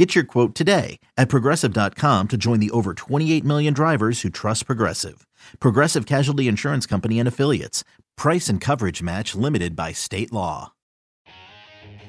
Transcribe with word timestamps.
Get 0.00 0.14
your 0.14 0.24
quote 0.24 0.54
today 0.54 0.98
at 1.18 1.28
progressive.com 1.28 2.28
to 2.28 2.36
join 2.38 2.58
the 2.58 2.70
over 2.70 2.94
28 2.94 3.44
million 3.44 3.74
drivers 3.74 4.22
who 4.22 4.30
trust 4.30 4.64
Progressive. 4.64 5.26
Progressive 5.58 6.06
Casualty 6.06 6.48
Insurance 6.48 6.86
Company 6.86 7.18
and 7.18 7.28
Affiliates. 7.28 7.84
Price 8.16 8.48
and 8.48 8.62
coverage 8.62 9.02
match 9.02 9.34
limited 9.34 9.76
by 9.76 9.92
state 9.92 10.32
law. 10.32 10.72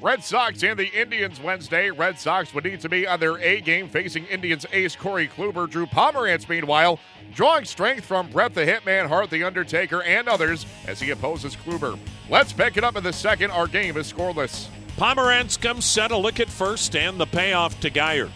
Red 0.00 0.24
Sox 0.24 0.62
and 0.62 0.78
the 0.78 0.88
Indians 0.98 1.38
Wednesday. 1.38 1.90
Red 1.90 2.18
Sox 2.18 2.54
would 2.54 2.64
need 2.64 2.80
to 2.80 2.88
be 2.88 3.06
on 3.06 3.20
their 3.20 3.36
A 3.36 3.60
game 3.60 3.90
facing 3.90 4.24
Indians 4.24 4.64
ace 4.72 4.96
Corey 4.96 5.28
Kluber. 5.28 5.68
Drew 5.68 5.84
Pomeranz, 5.84 6.48
meanwhile, 6.48 6.98
drawing 7.34 7.66
strength 7.66 8.06
from 8.06 8.30
Bret 8.30 8.54
the 8.54 8.64
Hitman 8.64 9.06
Hart, 9.06 9.28
The 9.28 9.44
Undertaker, 9.44 10.02
and 10.02 10.30
others 10.30 10.64
as 10.86 10.98
he 10.98 11.10
opposes 11.10 11.54
Kluber. 11.56 11.98
Let's 12.30 12.54
pick 12.54 12.78
it 12.78 12.84
up 12.84 12.96
in 12.96 13.04
the 13.04 13.12
second. 13.12 13.50
Our 13.50 13.66
game 13.66 13.98
is 13.98 14.10
scoreless. 14.10 14.68
Pomeranz 14.96 15.60
comes 15.60 15.84
set 15.84 16.10
a 16.10 16.16
look 16.16 16.40
at 16.40 16.48
first 16.48 16.94
and 16.94 17.18
the 17.18 17.26
payoff 17.26 17.78
to 17.80 17.90
Guyer. 17.90 18.30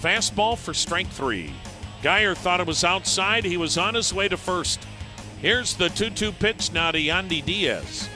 Fastball 0.00 0.56
for 0.58 0.74
strike 0.74 1.08
three. 1.08 1.52
Guyer 2.02 2.36
thought 2.36 2.60
it 2.60 2.66
was 2.66 2.84
outside. 2.84 3.44
He 3.44 3.56
was 3.56 3.76
on 3.76 3.94
his 3.94 4.12
way 4.12 4.28
to 4.28 4.36
first. 4.36 4.80
Here's 5.40 5.74
the 5.74 5.88
2 5.90 6.10
2 6.10 6.32
pitch 6.32 6.72
now 6.72 6.90
to 6.90 6.98
Yandy 6.98 7.44
Diaz. 7.44 8.08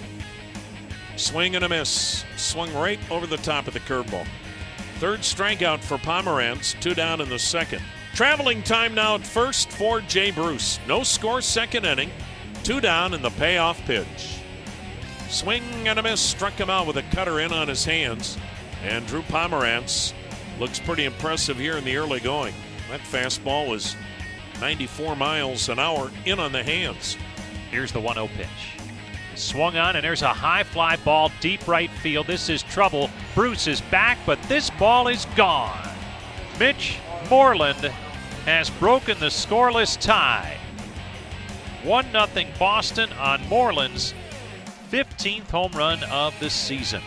Swing 1.17 1.55
and 1.55 1.65
a 1.65 1.69
miss. 1.69 2.25
Swung 2.37 2.73
right 2.75 2.99
over 3.11 3.27
the 3.27 3.37
top 3.39 3.67
of 3.67 3.75
the 3.75 3.81
curveball. 3.81 4.27
Third 4.99 5.21
strikeout 5.21 5.81
for 5.81 5.99
Pomeranz, 5.99 6.79
two 6.81 6.95
down 6.95 7.21
in 7.21 7.29
the 7.29 7.39
second. 7.39 7.83
Traveling 8.15 8.63
time 8.63 8.95
now 8.95 9.17
at 9.17 9.27
first 9.27 9.71
for 9.71 10.01
Jay 10.01 10.31
Bruce. 10.31 10.79
No 10.87 11.03
score, 11.03 11.41
second 11.41 11.85
inning. 11.85 12.11
Two 12.63 12.81
down 12.81 13.13
in 13.13 13.21
the 13.21 13.31
payoff 13.31 13.81
pitch. 13.83 14.41
Swing 15.35 15.65
and 15.89 15.99
a 15.99 16.03
miss. 16.03 16.21
Struck 16.21 16.53
him 16.53 16.71
out 16.71 16.87
with 16.87 16.97
a 16.97 17.03
cutter 17.11 17.41
in 17.41 17.53
on 17.53 17.67
his 17.67 17.85
hands. 17.85 18.39
And 18.85 19.05
Drew 19.09 19.23
Pomeranz 19.23 20.13
looks 20.61 20.79
pretty 20.79 21.07
impressive 21.07 21.57
here 21.59 21.77
in 21.77 21.83
the 21.83 21.97
early 21.97 22.21
going. 22.21 22.55
That 22.89 23.01
fastball 23.01 23.69
was 23.69 23.97
94 24.61 25.17
miles 25.17 25.69
an 25.69 25.81
hour 25.81 26.13
in 26.25 26.39
on 26.39 26.53
the 26.53 26.63
hands. 26.63 27.17
Here's 27.73 27.91
the 27.91 27.99
1 27.99 28.15
0 28.15 28.29
pitch. 28.37 28.47
Swung 29.35 29.77
on, 29.77 29.97
and 29.97 30.05
there's 30.05 30.23
a 30.23 30.29
high 30.29 30.63
fly 30.63 30.95
ball 30.99 31.33
deep 31.41 31.67
right 31.67 31.91
field. 31.91 32.29
This 32.29 32.49
is 32.49 32.63
trouble. 32.63 33.11
Bruce 33.35 33.67
is 33.67 33.81
back, 33.81 34.19
but 34.25 34.41
this 34.45 34.71
ball 34.71 35.09
is 35.09 35.27
gone. 35.35 35.89
Mitch 36.61 37.01
Moreland 37.29 37.91
has 38.45 38.71
broken 38.71 39.19
the 39.19 39.27
scoreless 39.27 40.01
tie. 40.01 40.57
1 41.83 42.13
0 42.13 42.27
Boston 42.57 43.13
on 43.15 43.45
Moreland's 43.49 44.15
15th 44.95 45.51
home 45.51 45.73
run 45.73 46.01
of 46.05 46.39
the 46.39 46.49
season. 46.49 47.03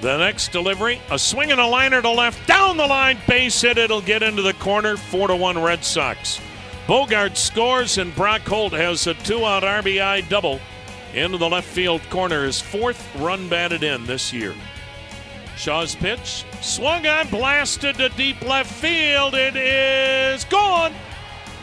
The 0.00 0.16
next 0.16 0.50
delivery, 0.50 0.98
a 1.10 1.18
swing 1.18 1.52
and 1.52 1.60
a 1.60 1.66
liner 1.66 2.00
to 2.00 2.08
left, 2.08 2.48
down 2.48 2.78
the 2.78 2.86
line, 2.86 3.18
base 3.28 3.60
hit. 3.60 3.76
It'll 3.76 4.00
get 4.00 4.22
into 4.22 4.40
the 4.40 4.54
corner, 4.54 4.96
four 4.96 5.28
to 5.28 5.36
one 5.36 5.62
Red 5.62 5.84
Sox. 5.84 6.40
Bogaerts 6.86 7.36
scores, 7.36 7.98
and 7.98 8.16
Brock 8.16 8.40
Holt 8.40 8.72
has 8.72 9.06
a 9.06 9.12
two-out 9.12 9.62
RBI 9.62 10.26
double 10.30 10.58
into 11.12 11.36
the 11.36 11.50
left 11.50 11.68
field 11.68 12.00
corner. 12.08 12.46
His 12.46 12.62
fourth 12.62 13.14
run 13.16 13.46
batted 13.46 13.82
in 13.82 14.06
this 14.06 14.32
year. 14.32 14.54
Shaw's 15.54 15.94
pitch, 15.94 16.46
swung 16.62 17.06
on, 17.06 17.28
blasted 17.28 17.96
to 17.96 18.08
deep 18.08 18.40
left 18.40 18.72
field. 18.72 19.34
It 19.34 19.54
is 19.54 20.44
gone. 20.46 20.94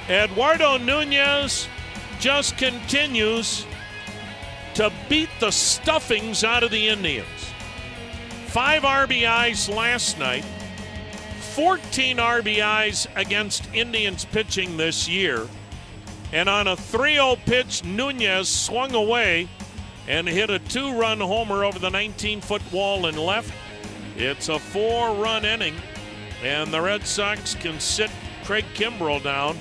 Eduardo 0.07 0.77
Nunez 0.77 1.67
just 2.19 2.55
continues 2.55 3.65
to 4.79 4.90
beat 5.09 5.28
the 5.41 5.51
stuffings 5.51 6.45
out 6.45 6.63
of 6.63 6.72
the 6.72 6.88
Indians. 6.88 7.28
Five 8.47 8.84
RBIs 8.84 9.67
last 9.75 10.17
night, 10.17 10.45
14 11.53 12.16
RBIs 12.16 13.06
against 13.18 13.68
Indians 13.73 14.23
pitching 14.23 14.78
this 14.78 15.06
year. 15.06 15.50
And 16.31 16.47
on 16.47 16.68
a 16.68 16.78
3 16.78 17.16
0 17.16 17.35
pitch, 17.45 17.84
Nunez 17.84 18.47
swung 18.47 18.95
away 18.95 19.50
and 20.07 20.25
hit 20.25 20.50
a 20.50 20.59
two 20.59 20.97
run 20.97 21.19
homer 21.19 21.66
over 21.66 21.78
the 21.78 21.89
19 21.89 22.39
foot 22.39 22.62
wall 22.72 23.07
and 23.07 23.19
left. 23.19 23.53
It's 24.16 24.47
a 24.47 24.59
four 24.59 25.13
run 25.13 25.44
inning, 25.44 25.75
and 26.41 26.72
the 26.72 26.79
Red 26.79 27.06
Sox 27.06 27.53
can 27.53 27.81
sit 27.81 28.12
Craig 28.45 28.63
Kimbrel 28.75 29.22
down. 29.22 29.59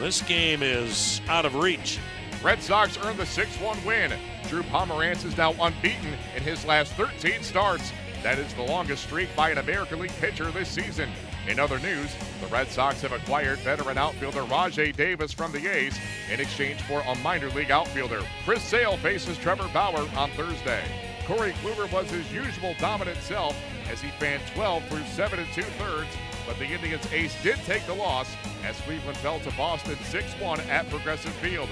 This 0.00 0.20
game 0.22 0.64
is 0.64 1.20
out 1.28 1.46
of 1.46 1.54
reach. 1.54 2.00
Red 2.42 2.62
Sox 2.62 2.96
earned 3.04 3.18
the 3.18 3.26
6 3.26 3.60
1 3.60 3.84
win. 3.84 4.12
Drew 4.48 4.62
Pomeranz 4.62 5.26
is 5.26 5.36
now 5.36 5.52
unbeaten 5.60 6.14
in 6.34 6.42
his 6.42 6.64
last 6.64 6.94
13 6.94 7.42
starts. 7.42 7.92
That 8.22 8.38
is 8.38 8.52
the 8.54 8.62
longest 8.62 9.04
streak 9.04 9.28
by 9.36 9.50
an 9.50 9.58
American 9.58 9.98
League 9.98 10.16
pitcher 10.20 10.50
this 10.50 10.70
season. 10.70 11.10
In 11.46 11.58
other 11.58 11.78
news, 11.80 12.10
the 12.40 12.46
Red 12.46 12.68
Sox 12.68 13.02
have 13.02 13.12
acquired 13.12 13.58
veteran 13.58 13.98
outfielder 13.98 14.42
Rajai 14.44 14.96
Davis 14.96 15.32
from 15.32 15.52
the 15.52 15.68
A's 15.68 15.98
in 16.32 16.40
exchange 16.40 16.80
for 16.82 17.00
a 17.00 17.14
minor 17.16 17.50
league 17.50 17.70
outfielder. 17.70 18.22
Chris 18.46 18.62
Sale 18.62 18.96
faces 18.98 19.36
Trevor 19.36 19.68
Bauer 19.74 20.08
on 20.16 20.30
Thursday. 20.30 20.82
Corey 21.26 21.52
Kluber 21.62 21.92
was 21.92 22.10
his 22.10 22.30
usual 22.32 22.74
dominant 22.78 23.18
self 23.18 23.54
as 23.90 24.00
he 24.00 24.08
fanned 24.12 24.42
12 24.54 24.82
through 24.88 25.04
7 25.04 25.38
and 25.38 25.52
2 25.52 25.62
thirds, 25.62 26.08
but 26.46 26.58
the 26.58 26.64
Indians 26.64 27.06
ace 27.12 27.34
did 27.42 27.56
take 27.66 27.84
the 27.86 27.94
loss 27.94 28.34
as 28.64 28.80
Cleveland 28.80 29.18
fell 29.18 29.40
to 29.40 29.50
Boston 29.52 29.96
6 30.04 30.32
1 30.40 30.60
at 30.62 30.88
Progressive 30.88 31.32
Field. 31.34 31.68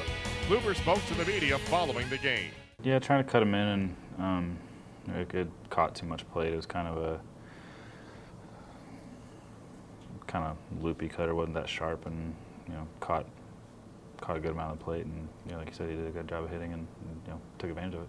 Kluber 0.49 0.75
spoke 0.75 1.05
to 1.05 1.15
the 1.15 1.27
media 1.27 1.59
following 1.59 2.09
the 2.09 2.17
game. 2.17 2.51
Yeah, 2.83 2.99
trying 2.99 3.23
to 3.23 3.31
cut 3.31 3.43
him 3.43 3.55
in, 3.55 3.69
and 3.69 3.97
um, 4.19 4.59
it, 5.35 5.47
caught 5.69 5.95
too 5.95 6.07
much 6.07 6.27
plate. 6.31 6.55
It 6.55 6.57
was 6.57 6.65
kind 6.65 6.89
of 6.89 6.97
a 6.97 7.21
kind 10.27 10.47
of 10.47 10.83
loopy 10.83 11.07
cutter, 11.07 11.35
wasn't 11.35 11.53
that 11.57 11.69
sharp, 11.69 12.07
and 12.07 12.35
you 12.67 12.73
know 12.73 12.89
caught 12.99 13.27
caught 14.23 14.39
a 14.39 14.41
good 14.41 14.53
amount 14.53 14.73
of 14.73 14.79
the 14.79 14.85
plate, 14.85 15.05
and 15.05 15.29
you 15.45 15.53
know, 15.53 15.59
like 15.59 15.69
you 15.69 15.75
said, 15.75 15.91
he 15.91 15.97
did 15.97 16.07
a 16.07 16.11
good 16.11 16.27
job 16.27 16.45
of 16.45 16.51
hitting, 16.51 16.73
and 16.73 16.87
you 17.27 17.33
know 17.33 17.41
took 17.59 17.69
advantage 17.69 17.97
of 17.97 18.01
it. 18.05 18.09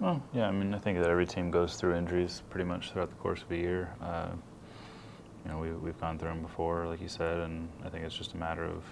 Well, 0.00 0.20
yeah, 0.34 0.48
I 0.48 0.50
mean, 0.50 0.74
I 0.74 0.80
think 0.80 0.98
that 0.98 1.08
every 1.08 1.26
team 1.26 1.52
goes 1.52 1.76
through 1.76 1.94
injuries 1.94 2.42
pretty 2.50 2.64
much 2.64 2.90
throughout 2.90 3.10
the 3.10 3.16
course 3.16 3.42
of 3.42 3.52
a 3.52 3.56
year. 3.56 3.94
Uh, 4.02 4.30
you 5.44 5.52
know, 5.52 5.58
we, 5.58 5.70
we've 5.70 6.00
gone 6.00 6.18
through 6.18 6.30
them 6.30 6.42
before, 6.42 6.88
like 6.88 7.00
you 7.00 7.08
said, 7.08 7.38
and 7.38 7.68
I 7.84 7.90
think 7.90 8.04
it's 8.04 8.16
just 8.16 8.32
a 8.32 8.36
matter 8.36 8.64
of, 8.64 8.82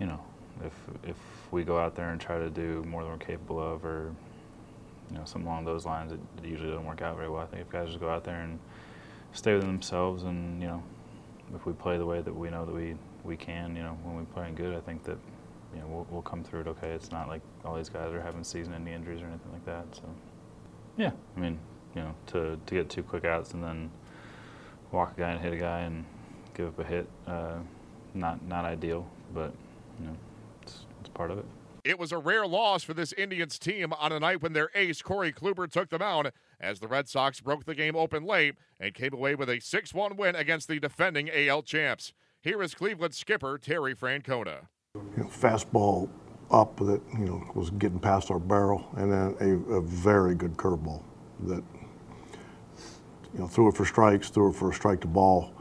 you 0.00 0.06
know, 0.06 0.20
if 0.64 0.72
if 1.04 1.16
we 1.52 1.62
go 1.62 1.78
out 1.78 1.94
there 1.94 2.10
and 2.10 2.20
try 2.20 2.38
to 2.38 2.50
do 2.50 2.82
more 2.88 3.02
than 3.02 3.12
we're 3.12 3.18
capable 3.18 3.60
of, 3.60 3.84
or 3.84 4.12
you 5.10 5.18
know 5.18 5.24
something 5.24 5.46
along 5.46 5.64
those 5.66 5.84
lines, 5.84 6.12
it, 6.12 6.20
it 6.42 6.48
usually 6.48 6.70
doesn't 6.70 6.86
work 6.86 7.02
out 7.02 7.16
very 7.16 7.28
well. 7.28 7.42
I 7.42 7.46
think 7.46 7.62
if 7.62 7.70
guys 7.70 7.88
just 7.88 8.00
go 8.00 8.08
out 8.08 8.24
there 8.24 8.40
and 8.40 8.58
stay 9.32 9.54
within 9.54 9.68
themselves, 9.68 10.24
and 10.24 10.60
you 10.60 10.68
know, 10.68 10.82
if 11.54 11.66
we 11.66 11.72
play 11.72 11.98
the 11.98 12.06
way 12.06 12.20
that 12.22 12.34
we 12.34 12.50
know 12.50 12.64
that 12.64 12.74
we 12.74 12.96
we 13.22 13.36
can, 13.36 13.76
you 13.76 13.82
know, 13.82 13.96
when 14.02 14.16
we 14.16 14.24
play 14.24 14.50
good, 14.54 14.74
I 14.74 14.80
think 14.80 15.04
that 15.04 15.18
you 15.74 15.80
know 15.80 15.86
we'll, 15.86 16.06
we'll 16.10 16.22
come 16.22 16.42
through 16.42 16.62
it 16.62 16.68
okay. 16.68 16.90
It's 16.90 17.12
not 17.12 17.28
like 17.28 17.42
all 17.64 17.76
these 17.76 17.90
guys 17.90 18.12
are 18.12 18.22
having 18.22 18.42
season-ending 18.42 18.92
injuries 18.92 19.20
or 19.20 19.26
anything 19.26 19.52
like 19.52 19.66
that. 19.66 19.84
So 19.94 20.02
yeah, 20.96 21.12
I 21.36 21.40
mean, 21.40 21.58
you 21.94 22.02
know, 22.02 22.14
to 22.28 22.58
to 22.64 22.74
get 22.74 22.88
two 22.88 23.02
quick 23.02 23.24
outs 23.24 23.52
and 23.52 23.62
then 23.62 23.90
walk 24.92 25.12
a 25.16 25.20
guy 25.20 25.30
and 25.30 25.40
hit 25.40 25.52
a 25.52 25.56
guy 25.56 25.80
and 25.80 26.04
give 26.54 26.68
up 26.68 26.78
a 26.78 26.84
hit, 26.84 27.08
uh, 27.26 27.58
not 28.14 28.42
not 28.46 28.64
ideal, 28.64 29.06
but 29.34 29.52
you 30.00 30.06
know 30.06 30.16
it's 30.62 30.84
part 31.14 31.30
of 31.30 31.38
it. 31.38 31.44
It 31.84 31.98
was 31.98 32.12
a 32.12 32.18
rare 32.18 32.46
loss 32.46 32.82
for 32.82 32.92
this 32.92 33.12
Indians 33.14 33.58
team 33.58 33.92
on 33.94 34.12
a 34.12 34.20
night 34.20 34.42
when 34.42 34.52
their 34.52 34.70
ace, 34.74 35.00
Corey 35.00 35.32
Kluber, 35.32 35.70
took 35.70 35.88
them 35.88 36.02
out 36.02 36.32
as 36.60 36.80
the 36.80 36.88
Red 36.88 37.08
Sox 37.08 37.40
broke 37.40 37.64
the 37.64 37.74
game 37.74 37.96
open 37.96 38.24
late 38.24 38.54
and 38.78 38.92
came 38.92 39.14
away 39.14 39.34
with 39.34 39.48
a 39.48 39.60
6 39.60 39.94
1 39.94 40.16
win 40.16 40.36
against 40.36 40.68
the 40.68 40.78
defending 40.78 41.30
AL 41.30 41.62
champs. 41.62 42.12
Here 42.42 42.62
is 42.62 42.74
Cleveland 42.74 43.14
skipper 43.14 43.58
Terry 43.58 43.94
Francona. 43.94 44.68
You 44.94 45.24
know, 45.24 45.24
fastball 45.24 46.08
up 46.50 46.76
that 46.78 47.00
you 47.18 47.26
know 47.26 47.50
was 47.54 47.70
getting 47.70 47.98
past 47.98 48.30
our 48.30 48.38
barrel, 48.38 48.88
and 48.96 49.12
then 49.12 49.36
a, 49.40 49.74
a 49.74 49.80
very 49.80 50.34
good 50.34 50.56
curveball 50.56 51.02
that 51.44 51.62
you 53.32 53.38
know 53.38 53.46
threw 53.46 53.68
it 53.68 53.76
for 53.76 53.84
strikes, 53.84 54.30
threw 54.30 54.50
it 54.50 54.56
for 54.56 54.70
a 54.70 54.74
strike 54.74 55.00
to 55.02 55.06
ball, 55.06 55.52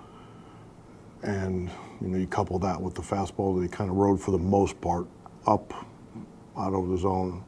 and 1.21 1.69
you 2.01 2.07
know 2.07 2.17
you 2.17 2.27
couple 2.27 2.59
that 2.59 2.81
with 2.81 2.95
the 2.95 3.01
fastball 3.01 3.55
that 3.55 3.61
he 3.63 3.67
kind 3.67 3.89
of 3.89 3.95
rode 3.95 4.21
for 4.21 4.31
the 4.31 4.37
most 4.37 4.79
part 4.81 5.07
up 5.47 5.73
out 6.57 6.73
of 6.73 6.89
the 6.89 6.97
zone, 6.97 7.43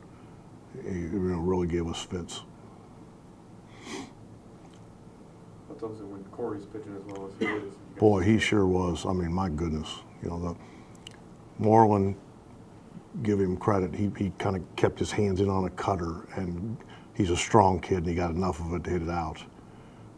he 0.83 0.99
you 0.99 1.09
know, 1.09 1.37
really 1.39 1.67
gave 1.67 1.87
us 1.87 2.01
fits. 2.01 2.41
When 5.81 6.23
Corey's 6.25 6.65
pitching 6.65 6.95
as 6.95 7.03
well 7.05 7.27
as 7.27 7.33
he 7.39 7.45
is? 7.45 7.73
Boy, 7.97 8.21
he 8.21 8.37
sure 8.37 8.67
was. 8.67 9.03
I 9.05 9.13
mean, 9.13 9.33
my 9.33 9.49
goodness, 9.49 9.89
you 10.21 10.29
know, 10.29 10.55
Moreland, 11.57 12.15
give 13.23 13.39
him 13.39 13.57
credit. 13.57 13.95
He, 13.95 14.11
he 14.17 14.31
kind 14.37 14.55
of 14.55 14.63
kept 14.75 14.99
his 14.99 15.11
hands 15.11 15.41
in 15.41 15.49
on 15.49 15.65
a 15.65 15.69
cutter, 15.71 16.27
and 16.35 16.77
he's 17.15 17.31
a 17.31 17.37
strong 17.37 17.79
kid, 17.79 17.99
and 17.99 18.07
he 18.07 18.15
got 18.15 18.31
enough 18.31 18.59
of 18.59 18.73
it 18.73 18.83
to 18.83 18.89
hit 18.91 19.01
it 19.01 19.09
out. 19.09 19.43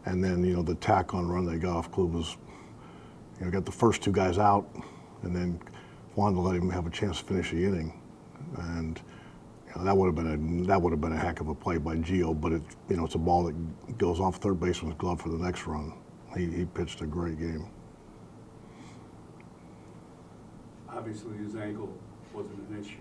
And 0.04 0.22
then, 0.22 0.44
you 0.44 0.56
know, 0.56 0.62
the 0.62 0.74
tack 0.74 1.14
on 1.14 1.28
run 1.28 1.46
they 1.46 1.56
got 1.56 1.76
off 1.76 1.90
Club 1.90 2.12
was, 2.12 2.36
you 3.38 3.44
know, 3.44 3.50
got 3.50 3.64
the 3.64 3.72
first 3.72 4.02
two 4.02 4.12
guys 4.12 4.38
out, 4.38 4.66
and 5.22 5.34
then 5.34 5.60
wanted 6.16 6.36
to 6.36 6.40
let 6.40 6.56
him 6.56 6.70
have 6.70 6.86
a 6.86 6.90
chance 6.90 7.18
to 7.18 7.24
finish 7.24 7.50
the 7.50 7.64
inning. 7.64 8.00
And 8.58 9.00
you 9.66 9.74
know, 9.76 9.84
that 9.84 9.96
would 9.96 10.06
have 10.06 10.14
been 10.14 10.62
a 10.64 10.66
that 10.66 10.80
would 10.80 10.92
have 10.92 11.00
been 11.00 11.12
a 11.12 11.18
heck 11.18 11.40
of 11.40 11.48
a 11.48 11.54
play 11.54 11.78
by 11.78 11.96
Gio, 11.96 12.38
but 12.38 12.52
it 12.52 12.62
you 12.88 12.96
know 12.96 13.04
it's 13.04 13.14
a 13.14 13.18
ball 13.18 13.44
that 13.44 13.98
goes 13.98 14.20
off 14.20 14.36
third 14.36 14.60
baseman's 14.60 14.96
glove 14.96 15.20
for 15.20 15.28
the 15.28 15.38
next 15.38 15.66
run. 15.66 15.92
He, 16.36 16.46
he 16.46 16.64
pitched 16.64 17.00
a 17.00 17.06
great 17.06 17.38
game. 17.38 17.68
Obviously, 20.88 21.36
his 21.36 21.54
ankle 21.56 21.92
wasn't 22.32 22.58
an 22.70 22.80
issue. 22.80 22.96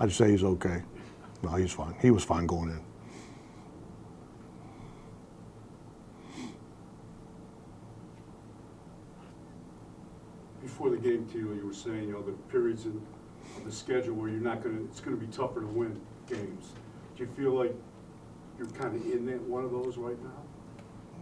I'd 0.00 0.12
say 0.12 0.30
he's 0.30 0.44
okay. 0.44 0.82
No, 1.42 1.50
he's 1.50 1.72
fine. 1.72 1.94
He 2.00 2.10
was 2.10 2.24
fine 2.24 2.46
going 2.46 2.70
in. 2.70 2.80
Before 10.64 10.88
the 10.88 10.96
game, 10.96 11.26
Tito, 11.26 11.52
you 11.52 11.66
were 11.66 11.74
saying, 11.74 12.08
you 12.08 12.12
know, 12.12 12.22
the 12.22 12.32
periods 12.50 12.86
in 12.86 12.98
the 13.66 13.70
schedule 13.70 14.14
where 14.14 14.30
you're 14.30 14.40
not 14.40 14.62
gonna, 14.62 14.80
it's 14.84 14.98
gonna 14.98 15.14
be 15.16 15.26
tougher 15.26 15.60
to 15.60 15.66
win 15.66 16.00
games. 16.26 16.72
Do 17.16 17.24
you 17.24 17.28
feel 17.36 17.52
like 17.52 17.74
you're 18.56 18.66
kind 18.68 18.96
of 18.96 19.12
in 19.12 19.26
that, 19.26 19.42
one 19.42 19.62
of 19.62 19.70
those 19.70 19.98
right 19.98 20.16
now? 20.22 20.42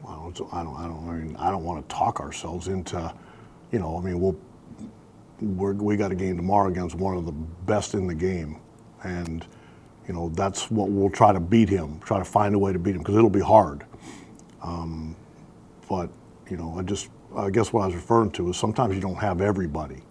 Well, 0.05 0.33
I 0.53 0.63
don't, 0.63 0.79
I 0.79 0.85
don't, 0.87 1.09
I 1.09 1.13
mean, 1.13 1.37
I 1.37 1.51
don't 1.51 1.65
want 1.65 1.89
to 1.89 1.95
talk 1.95 2.21
ourselves 2.21 2.69
into, 2.69 3.13
you 3.73 3.81
know, 3.81 3.99
I 3.99 4.01
mean, 4.01 4.21
we'll, 4.21 4.37
we're, 5.41 5.73
we 5.73 5.97
got 5.97 6.13
a 6.13 6.15
game 6.15 6.37
tomorrow 6.37 6.69
against 6.69 6.95
one 6.95 7.17
of 7.17 7.27
the 7.27 7.33
best 7.33 7.95
in 7.95 8.07
the 8.07 8.15
game, 8.15 8.61
and 9.03 9.45
you 10.07 10.15
know 10.15 10.29
that's 10.31 10.71
what 10.71 10.89
we'll 10.89 11.11
try 11.11 11.33
to 11.33 11.41
beat 11.41 11.69
him, 11.69 11.99
try 12.05 12.19
to 12.19 12.25
find 12.25 12.55
a 12.55 12.59
way 12.59 12.73
to 12.73 12.79
beat 12.79 12.95
him 12.95 12.99
because 12.99 13.17
it'll 13.17 13.29
be 13.29 13.41
hard. 13.41 13.85
Um, 14.63 15.17
but 15.89 16.11
you 16.49 16.57
know, 16.57 16.79
I 16.79 16.83
just, 16.83 17.09
I 17.37 17.51
guess 17.51 17.73
what 17.73 17.83
I 17.83 17.87
was 17.87 17.95
referring 17.95 18.31
to 18.33 18.51
is 18.51 18.57
sometimes 18.57 18.95
you 18.95 19.01
don't 19.01 19.17
have 19.17 19.41
everybody. 19.41 20.03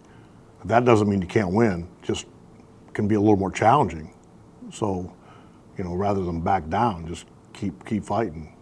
That 0.64 0.84
doesn't 0.84 1.08
mean 1.08 1.20
you 1.20 1.28
can't 1.28 1.52
win; 1.52 1.88
just 2.02 2.26
can 2.92 3.08
be 3.08 3.14
a 3.14 3.20
little 3.20 3.36
more 3.36 3.50
challenging. 3.50 4.14
So, 4.72 5.12
you 5.76 5.84
know, 5.84 5.94
rather 5.94 6.22
than 6.22 6.40
back 6.40 6.68
down, 6.68 7.06
just 7.06 7.26
keep 7.52 7.84
keep 7.84 8.04
fighting. 8.04 8.54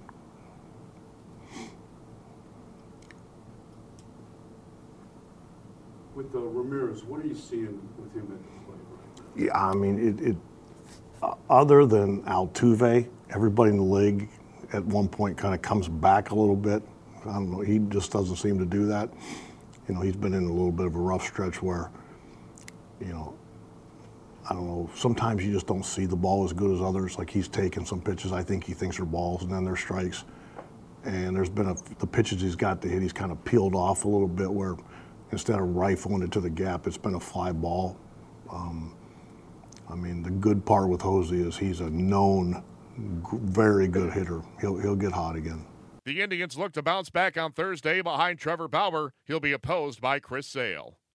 With 6.14 6.34
uh, 6.34 6.38
Ramirez, 6.38 7.04
what 7.04 7.20
are 7.20 7.26
you 7.26 7.34
seeing 7.34 7.80
with 7.98 8.12
him 8.14 8.28
at 8.32 8.42
the 8.42 8.64
plate 8.66 8.80
right 8.90 9.16
now? 9.16 9.44
Yeah, 9.44 9.68
I 9.68 9.74
mean, 9.74 9.98
it, 9.98 10.20
it 10.20 10.36
uh, 11.22 11.34
other 11.48 11.86
than 11.86 12.22
Altuve, 12.24 13.08
everybody 13.30 13.70
in 13.70 13.76
the 13.76 13.82
league 13.82 14.28
at 14.72 14.84
one 14.84 15.08
point 15.08 15.36
kind 15.36 15.54
of 15.54 15.62
comes 15.62 15.88
back 15.88 16.30
a 16.30 16.34
little 16.34 16.56
bit. 16.56 16.82
I 17.22 17.34
don't 17.34 17.50
know. 17.50 17.60
He 17.60 17.78
just 17.78 18.12
doesn't 18.12 18.36
seem 18.36 18.58
to 18.58 18.64
do 18.64 18.86
that. 18.86 19.10
You 19.88 19.94
know, 19.94 20.00
he's 20.00 20.16
been 20.16 20.34
in 20.34 20.44
a 20.44 20.52
little 20.52 20.72
bit 20.72 20.86
of 20.86 20.94
a 20.94 20.98
rough 20.98 21.26
stretch 21.26 21.62
where, 21.62 21.90
you 23.00 23.08
know, 23.08 23.34
I 24.48 24.54
don't 24.54 24.66
know. 24.66 24.90
Sometimes 24.94 25.44
you 25.44 25.52
just 25.52 25.66
don't 25.66 25.84
see 25.84 26.06
the 26.06 26.16
ball 26.16 26.44
as 26.44 26.52
good 26.52 26.74
as 26.74 26.80
others. 26.80 27.18
Like 27.18 27.30
he's 27.30 27.48
taken 27.48 27.84
some 27.84 28.00
pitches 28.00 28.32
I 28.32 28.42
think 28.42 28.64
he 28.64 28.72
thinks 28.72 28.98
are 28.98 29.04
balls, 29.04 29.42
and 29.42 29.52
then 29.52 29.64
they're 29.64 29.76
strikes. 29.76 30.24
And 31.04 31.34
there's 31.34 31.50
been 31.50 31.68
a, 31.68 31.74
the 31.98 32.06
pitches 32.06 32.40
he's 32.40 32.56
got 32.56 32.82
to 32.82 32.88
hit, 32.88 33.00
he's 33.00 33.12
kind 33.12 33.32
of 33.32 33.42
peeled 33.44 33.74
off 33.74 34.04
a 34.04 34.08
little 34.08 34.28
bit 34.28 34.50
where 34.50 34.76
instead 35.32 35.58
of 35.58 35.76
rifling 35.76 36.22
it 36.22 36.32
to 36.32 36.40
the 36.40 36.50
gap, 36.50 36.86
it's 36.86 36.98
been 36.98 37.14
a 37.14 37.20
fly 37.20 37.52
ball. 37.52 37.96
Um, 38.50 38.94
I 39.88 39.94
mean, 39.94 40.22
the 40.22 40.30
good 40.30 40.64
part 40.64 40.88
with 40.88 41.00
Jose 41.00 41.34
is 41.34 41.56
he's 41.56 41.80
a 41.80 41.90
known, 41.90 42.62
very 42.96 43.88
good 43.88 44.12
hitter. 44.12 44.42
He'll 44.60 44.76
he'll 44.78 44.96
get 44.96 45.12
hot 45.12 45.36
again. 45.36 45.64
The 46.04 46.22
Indians 46.22 46.56
look 46.56 46.72
to 46.72 46.82
bounce 46.82 47.10
back 47.10 47.36
on 47.36 47.52
Thursday 47.52 48.00
behind 48.00 48.38
Trevor 48.38 48.68
Bauer. 48.68 49.12
He'll 49.26 49.40
be 49.40 49.52
opposed 49.52 50.00
by 50.00 50.18
Chris 50.18 50.46
Sale. 50.46 51.00